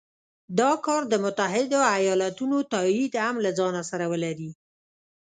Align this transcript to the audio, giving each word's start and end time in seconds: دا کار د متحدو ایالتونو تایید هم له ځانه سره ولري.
دا 0.59 0.71
کار 0.85 1.01
د 1.09 1.13
متحدو 1.23 1.79
ایالتونو 1.97 2.57
تایید 2.73 3.13
هم 3.25 3.35
له 3.45 3.51
ځانه 3.59 3.81
سره 3.89 4.05
ولري. 4.11 4.51